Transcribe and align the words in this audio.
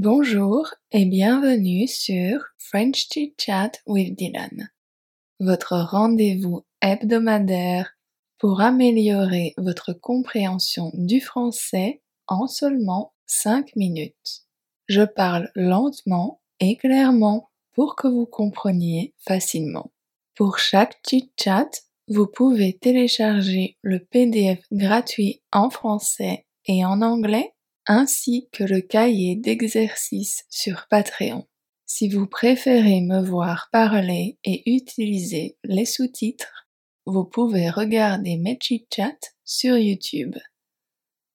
Bonjour 0.00 0.72
et 0.92 1.06
bienvenue 1.06 1.88
sur 1.88 2.44
French 2.56 3.08
Chit 3.12 3.34
Chat 3.36 3.72
with 3.84 4.16
Dylan, 4.16 4.70
votre 5.40 5.76
rendez-vous 5.76 6.64
hebdomadaire 6.80 7.96
pour 8.38 8.60
améliorer 8.60 9.54
votre 9.56 9.92
compréhension 9.92 10.92
du 10.94 11.20
français 11.20 12.00
en 12.28 12.46
seulement 12.46 13.12
5 13.26 13.74
minutes. 13.74 14.46
Je 14.86 15.02
parle 15.02 15.50
lentement 15.56 16.42
et 16.60 16.76
clairement 16.76 17.50
pour 17.72 17.96
que 17.96 18.06
vous 18.06 18.26
compreniez 18.26 19.16
facilement. 19.18 19.90
Pour 20.36 20.60
chaque 20.60 21.00
chit 21.10 21.32
chat, 21.36 21.70
vous 22.06 22.28
pouvez 22.28 22.78
télécharger 22.78 23.76
le 23.82 23.98
PDF 23.98 24.60
gratuit 24.70 25.42
en 25.50 25.70
français 25.70 26.46
et 26.66 26.84
en 26.84 27.02
anglais 27.02 27.52
ainsi 27.88 28.48
que 28.52 28.62
le 28.62 28.80
cahier 28.80 29.34
d'exercices 29.34 30.44
sur 30.50 30.86
Patreon. 30.88 31.48
Si 31.86 32.08
vous 32.08 32.26
préférez 32.26 33.00
me 33.00 33.20
voir 33.22 33.70
parler 33.72 34.38
et 34.44 34.70
utiliser 34.70 35.56
les 35.64 35.86
sous-titres, 35.86 36.68
vous 37.06 37.24
pouvez 37.24 37.70
regarder 37.70 38.36
mes 38.36 38.58
sur 39.44 39.78
YouTube. 39.78 40.36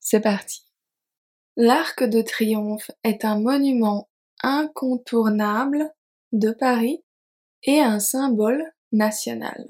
C'est 0.00 0.20
parti. 0.20 0.64
L'Arc 1.56 2.02
de 2.02 2.20
Triomphe 2.22 2.90
est 3.04 3.24
un 3.24 3.38
monument 3.38 4.08
incontournable 4.42 5.92
de 6.32 6.50
Paris 6.50 7.04
et 7.62 7.78
un 7.78 8.00
symbole 8.00 8.64
national. 8.90 9.64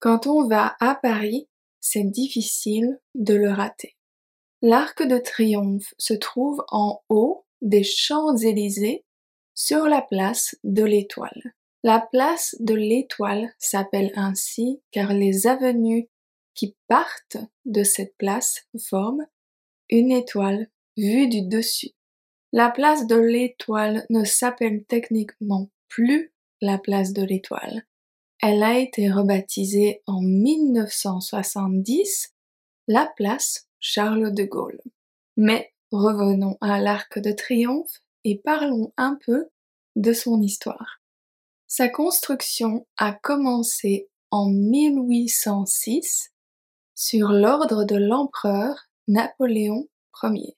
Quand 0.00 0.26
on 0.26 0.46
va 0.46 0.76
à 0.80 0.94
Paris, 0.94 1.48
c'est 1.80 2.04
difficile 2.04 3.00
de 3.14 3.34
le 3.34 3.50
rater. 3.50 3.97
L'Arc 4.60 5.06
de 5.06 5.18
Triomphe 5.18 5.94
se 5.98 6.14
trouve 6.14 6.64
en 6.68 7.00
haut 7.08 7.44
des 7.62 7.84
Champs-Élysées 7.84 9.04
sur 9.54 9.86
la 9.86 10.02
place 10.02 10.56
de 10.64 10.82
l'Étoile. 10.82 11.54
La 11.84 12.00
place 12.00 12.56
de 12.58 12.74
l'Étoile 12.74 13.54
s'appelle 13.58 14.10
ainsi 14.16 14.82
car 14.90 15.12
les 15.12 15.46
avenues 15.46 16.08
qui 16.54 16.74
partent 16.88 17.36
de 17.66 17.84
cette 17.84 18.16
place 18.16 18.66
forment 18.88 19.28
une 19.90 20.10
étoile 20.10 20.68
vue 20.96 21.28
du 21.28 21.42
dessus. 21.42 21.92
La 22.52 22.70
place 22.70 23.06
de 23.06 23.14
l'Étoile 23.14 24.06
ne 24.10 24.24
s'appelle 24.24 24.82
techniquement 24.88 25.70
plus 25.88 26.32
la 26.60 26.78
place 26.78 27.12
de 27.12 27.22
l'Étoile. 27.22 27.84
Elle 28.42 28.64
a 28.64 28.76
été 28.78 29.08
rebaptisée 29.10 30.02
en 30.06 30.20
1970 30.20 32.34
la 32.88 33.08
place 33.16 33.67
Charles 33.80 34.34
de 34.34 34.44
Gaulle. 34.44 34.80
Mais 35.36 35.72
revenons 35.90 36.56
à 36.60 36.80
l'Arc 36.80 37.18
de 37.18 37.32
Triomphe 37.32 38.02
et 38.24 38.38
parlons 38.38 38.92
un 38.96 39.18
peu 39.24 39.48
de 39.96 40.12
son 40.12 40.42
histoire. 40.42 41.00
Sa 41.66 41.88
construction 41.88 42.86
a 42.96 43.12
commencé 43.12 44.08
en 44.30 44.48
1806 44.48 46.32
sur 46.94 47.28
l'ordre 47.28 47.84
de 47.84 47.96
l'empereur 47.96 48.88
Napoléon 49.06 49.86
Ier 50.22 50.56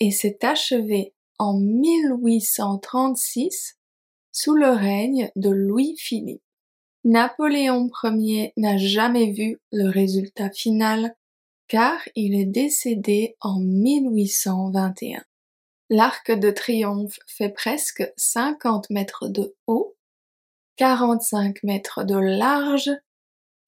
et 0.00 0.10
s'est 0.10 0.38
achevée 0.42 1.14
en 1.38 1.58
1836 1.58 3.78
sous 4.32 4.54
le 4.54 4.70
règne 4.70 5.30
de 5.36 5.50
Louis-Philippe. 5.50 6.42
Napoléon 7.04 7.88
Ier 8.02 8.52
n'a 8.56 8.78
jamais 8.78 9.30
vu 9.30 9.60
le 9.70 9.88
résultat 9.88 10.50
final 10.50 11.14
car 11.68 12.00
il 12.14 12.34
est 12.34 12.46
décédé 12.46 13.36
en 13.40 13.58
1821. 13.58 15.24
L'arc 15.90 16.30
de 16.30 16.50
triomphe 16.50 17.18
fait 17.26 17.50
presque 17.50 18.04
50 18.16 18.90
mètres 18.90 19.28
de 19.28 19.54
haut, 19.66 19.96
45 20.76 21.62
mètres 21.62 22.04
de 22.04 22.16
large 22.16 22.90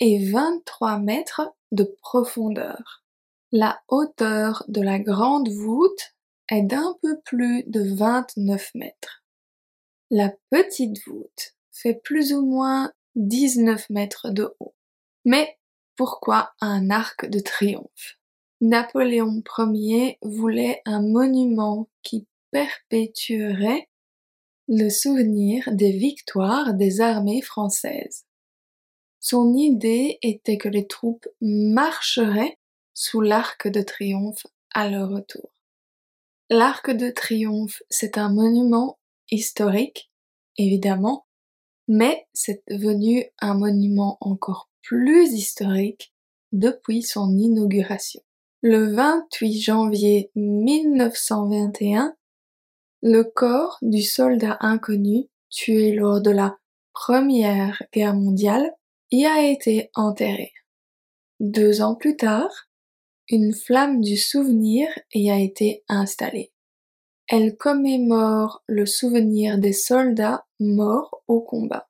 et 0.00 0.30
23 0.30 0.98
mètres 0.98 1.54
de 1.72 1.84
profondeur. 2.02 3.04
La 3.52 3.80
hauteur 3.88 4.64
de 4.68 4.80
la 4.80 4.98
grande 4.98 5.48
voûte 5.48 6.14
est 6.48 6.62
d'un 6.62 6.96
peu 7.02 7.20
plus 7.20 7.64
de 7.66 7.94
29 7.94 8.70
mètres. 8.74 9.24
La 10.10 10.32
petite 10.50 10.98
voûte 11.06 11.54
fait 11.72 11.94
plus 11.94 12.32
ou 12.32 12.44
moins 12.44 12.92
19 13.16 13.90
mètres 13.90 14.30
de 14.30 14.54
haut. 14.60 14.74
Mais 15.24 15.58
pourquoi 15.96 16.52
un 16.60 16.90
arc 16.90 17.28
de 17.28 17.40
triomphe? 17.40 18.18
Napoléon 18.60 19.42
Ier 19.58 20.18
voulait 20.22 20.80
un 20.84 21.02
monument 21.02 21.88
qui 22.02 22.26
perpétuerait 22.50 23.88
le 24.68 24.88
souvenir 24.88 25.68
des 25.72 25.92
victoires 25.92 26.74
des 26.74 27.00
armées 27.00 27.42
françaises. 27.42 28.24
Son 29.20 29.54
idée 29.54 30.18
était 30.22 30.58
que 30.58 30.68
les 30.68 30.86
troupes 30.86 31.28
marcheraient 31.40 32.58
sous 32.94 33.20
l'arc 33.20 33.68
de 33.68 33.82
triomphe 33.82 34.46
à 34.72 34.88
leur 34.88 35.10
retour. 35.10 35.52
L'arc 36.48 36.90
de 36.90 37.10
triomphe, 37.10 37.82
c'est 37.90 38.18
un 38.18 38.32
monument 38.32 38.98
historique, 39.30 40.10
évidemment, 40.58 41.26
mais 41.88 42.26
c'est 42.32 42.62
devenu 42.68 43.24
un 43.40 43.54
monument 43.54 44.16
encore 44.20 44.70
plus 44.86 45.32
historique 45.32 46.14
depuis 46.52 47.02
son 47.02 47.36
inauguration. 47.36 48.20
Le 48.62 48.94
28 48.94 49.60
janvier 49.60 50.30
1921, 50.36 52.14
le 53.02 53.24
corps 53.24 53.78
du 53.82 54.02
soldat 54.02 54.56
inconnu 54.60 55.26
tué 55.50 55.92
lors 55.92 56.20
de 56.20 56.30
la 56.30 56.56
Première 56.92 57.82
Guerre 57.92 58.14
mondiale 58.14 58.72
y 59.10 59.26
a 59.26 59.50
été 59.50 59.90
enterré. 59.94 60.52
Deux 61.40 61.82
ans 61.82 61.96
plus 61.96 62.16
tard, 62.16 62.68
une 63.28 63.52
flamme 63.52 64.00
du 64.00 64.16
souvenir 64.16 64.88
y 65.12 65.30
a 65.30 65.38
été 65.40 65.82
installée. 65.88 66.52
Elle 67.28 67.56
commémore 67.56 68.62
le 68.68 68.86
souvenir 68.86 69.58
des 69.58 69.72
soldats 69.72 70.46
morts 70.60 71.24
au 71.26 71.40
combat. 71.40 71.88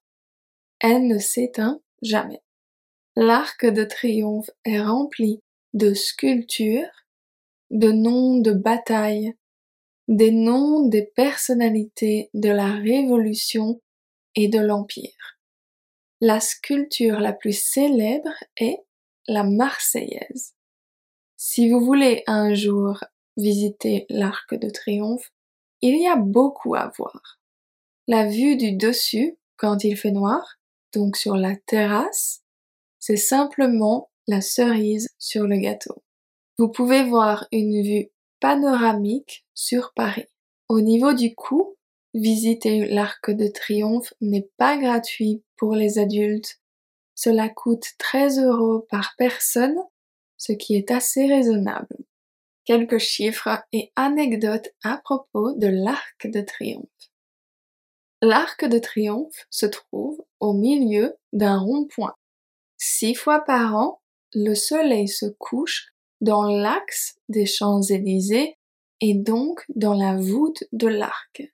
Elle 0.80 1.06
ne 1.06 1.18
s'éteint 1.18 1.80
jamais. 2.00 2.40
L'arc 3.16 3.64
de 3.64 3.84
triomphe 3.84 4.50
est 4.66 4.80
rempli 4.80 5.40
de 5.72 5.94
sculptures, 5.94 7.06
de 7.70 7.90
noms 7.90 8.38
de 8.38 8.52
batailles, 8.52 9.34
des 10.06 10.30
noms 10.30 10.86
des 10.86 11.02
personnalités 11.02 12.28
de 12.34 12.50
la 12.50 12.72
Révolution 12.72 13.80
et 14.34 14.48
de 14.48 14.60
l'Empire. 14.60 15.38
La 16.20 16.40
sculpture 16.40 17.18
la 17.18 17.32
plus 17.32 17.58
célèbre 17.58 18.34
est 18.58 18.84
la 19.28 19.44
Marseillaise. 19.44 20.54
Si 21.38 21.70
vous 21.70 21.80
voulez 21.80 22.22
un 22.26 22.52
jour 22.52 23.02
visiter 23.38 24.04
l'Arc 24.10 24.54
de 24.54 24.68
Triomphe, 24.68 25.32
il 25.80 26.00
y 26.00 26.06
a 26.06 26.16
beaucoup 26.16 26.74
à 26.74 26.92
voir. 26.96 27.40
La 28.08 28.26
vue 28.26 28.56
du 28.56 28.72
dessus, 28.72 29.38
quand 29.56 29.84
il 29.84 29.96
fait 29.96 30.10
noir, 30.10 30.58
donc 30.92 31.16
sur 31.16 31.36
la 31.36 31.56
terrasse, 31.56 32.42
c'est 33.06 33.16
simplement 33.16 34.10
la 34.26 34.40
cerise 34.40 35.10
sur 35.16 35.46
le 35.46 35.58
gâteau. 35.58 36.02
Vous 36.58 36.68
pouvez 36.68 37.04
voir 37.04 37.46
une 37.52 37.80
vue 37.80 38.08
panoramique 38.40 39.46
sur 39.54 39.92
Paris. 39.94 40.26
Au 40.68 40.80
niveau 40.80 41.12
du 41.12 41.32
coût, 41.36 41.76
visiter 42.14 42.84
l'Arc 42.86 43.30
de 43.30 43.46
Triomphe 43.46 44.12
n'est 44.20 44.50
pas 44.56 44.76
gratuit 44.76 45.44
pour 45.56 45.76
les 45.76 46.00
adultes. 46.00 46.60
Cela 47.14 47.48
coûte 47.48 47.84
13 47.98 48.40
euros 48.40 48.80
par 48.90 49.14
personne, 49.16 49.78
ce 50.36 50.50
qui 50.50 50.74
est 50.74 50.90
assez 50.90 51.28
raisonnable. 51.28 51.98
Quelques 52.64 52.98
chiffres 52.98 53.62
et 53.70 53.92
anecdotes 53.94 54.70
à 54.82 54.98
propos 55.04 55.52
de 55.52 55.68
l'Arc 55.68 56.26
de 56.26 56.40
Triomphe. 56.40 56.88
L'Arc 58.20 58.64
de 58.64 58.80
Triomphe 58.80 59.46
se 59.48 59.66
trouve 59.66 60.20
au 60.40 60.54
milieu 60.54 61.14
d'un 61.32 61.60
rond-point. 61.60 62.16
Six 62.88 63.16
fois 63.16 63.40
par 63.40 63.74
an, 63.74 64.00
le 64.32 64.54
soleil 64.54 65.08
se 65.08 65.26
couche 65.26 65.92
dans 66.20 66.44
l'axe 66.44 67.18
des 67.28 67.44
Champs-Élysées 67.44 68.58
et 69.00 69.14
donc 69.14 69.64
dans 69.74 69.94
la 69.94 70.14
voûte 70.14 70.62
de 70.70 70.86
l'arc. 70.86 71.52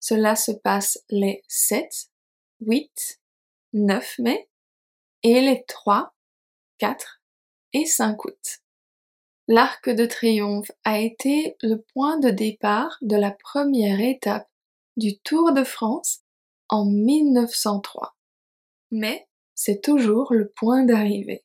Cela 0.00 0.34
se 0.34 0.50
passe 0.50 0.98
les 1.08 1.44
7, 1.46 2.10
8, 2.62 3.20
9 3.74 4.18
mai 4.18 4.48
et 5.22 5.40
les 5.40 5.64
3, 5.68 6.12
4 6.78 7.22
et 7.72 7.86
5 7.86 8.24
août. 8.24 8.58
L'arc 9.46 9.88
de 9.88 10.04
triomphe 10.04 10.72
a 10.82 10.98
été 10.98 11.56
le 11.62 11.76
point 11.94 12.18
de 12.18 12.30
départ 12.30 12.98
de 13.02 13.14
la 13.14 13.30
première 13.30 14.00
étape 14.00 14.48
du 14.96 15.16
Tour 15.20 15.52
de 15.52 15.62
France 15.62 16.22
en 16.68 16.86
1903. 16.86 18.16
Mais 18.90 19.28
c'est 19.56 19.82
toujours 19.82 20.32
le 20.32 20.48
point 20.48 20.84
d'arrivée. 20.84 21.44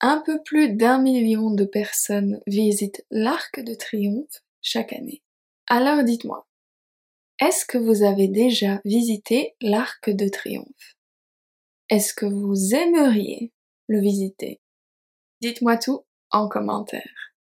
Un 0.00 0.22
peu 0.24 0.42
plus 0.42 0.74
d'un 0.74 1.00
million 1.00 1.52
de 1.52 1.64
personnes 1.64 2.40
visitent 2.46 3.04
l'Arc 3.10 3.60
de 3.60 3.74
Triomphe 3.74 4.42
chaque 4.62 4.92
année. 4.92 5.22
Alors 5.68 6.02
dites-moi, 6.02 6.48
Est-ce 7.40 7.64
que 7.66 7.78
vous 7.78 8.02
avez 8.02 8.26
déjà 8.26 8.80
visité 8.84 9.54
l'Arc 9.60 10.10
de 10.10 10.28
Triomphe? 10.28 10.96
Est-ce 11.90 12.14
que 12.14 12.26
vous 12.26 12.74
aimeriez 12.74 13.52
le 13.86 14.00
visiter? 14.00 14.60
Dites-moi 15.40 15.76
tout 15.76 16.04
en 16.30 16.48
commentaire. 16.48 17.34